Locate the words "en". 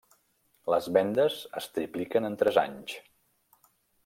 2.31-2.41